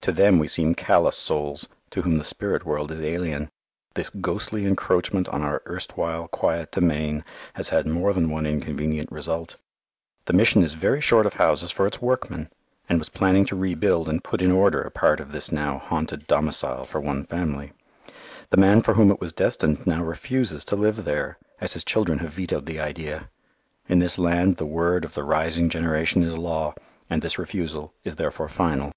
To 0.00 0.12
them 0.12 0.38
we 0.38 0.48
seem 0.48 0.74
callous 0.74 1.16
souls, 1.18 1.68
to 1.90 2.00
whom 2.02 2.16
the 2.16 2.24
spirit 2.24 2.64
world 2.64 2.90
is 2.92 3.00
alien. 3.00 3.50
This 3.94 4.08
ghostly 4.08 4.64
encroachment 4.64 5.28
on 5.28 5.42
our 5.42 5.62
erstwhile 5.66 6.28
quiet 6.28 6.70
domain 6.72 7.24
has 7.54 7.68
had 7.70 7.86
more 7.86 8.12
than 8.14 8.30
one 8.30 8.46
inconvenient 8.46 9.10
result. 9.10 9.56
The 10.26 10.32
Mission 10.32 10.62
is 10.62 10.74
very 10.74 11.00
short 11.00 11.26
of 11.26 11.34
houses 11.34 11.72
for 11.72 11.86
its 11.86 12.00
workmen, 12.00 12.48
and 12.88 12.98
was 12.98 13.08
planning 13.08 13.44
to 13.46 13.56
rebuild 13.56 14.08
and 14.08 14.22
put 14.24 14.40
in 14.40 14.50
order 14.52 14.80
a 14.80 14.92
part 14.92 15.20
of 15.20 15.32
this 15.32 15.52
now 15.52 15.76
haunted 15.78 16.26
domicile 16.28 16.84
for 16.84 17.00
one 17.00 17.26
family. 17.26 17.72
The 18.50 18.56
man 18.56 18.80
for 18.82 18.94
whom 18.94 19.10
it 19.10 19.20
was 19.20 19.32
destined 19.32 19.86
now 19.86 20.04
refuses 20.04 20.64
to 20.66 20.76
live 20.76 21.04
there, 21.04 21.36
as 21.60 21.74
his 21.74 21.84
children 21.84 22.20
have 22.20 22.32
vetoed 22.32 22.64
the 22.64 22.80
idea. 22.80 23.28
In 23.88 23.98
this 23.98 24.18
land 24.18 24.56
the 24.56 24.66
word 24.66 25.04
of 25.04 25.14
the 25.14 25.24
rising 25.24 25.68
generation 25.68 26.22
is 26.22 26.38
law, 26.38 26.74
and 27.10 27.20
this 27.20 27.38
refusal 27.38 27.92
is 28.04 28.16
therefore 28.16 28.48
final. 28.48 28.92